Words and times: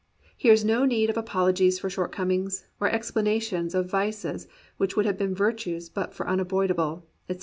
Here 0.35 0.51
is 0.51 0.65
no 0.65 0.83
need 0.83 1.11
of 1.11 1.17
apologies 1.17 1.77
for 1.77 1.87
shortcomings, 1.87 2.65
or 2.79 2.89
explanations 2.89 3.75
of 3.75 3.85
vices 3.87 4.47
which 4.77 4.95
would 4.97 5.05
have 5.05 5.19
been 5.19 5.35
virtues 5.35 5.89
but 5.89 6.11
for 6.11 6.27
un 6.27 6.39
avoidable, 6.39 7.05
etc. 7.29 7.39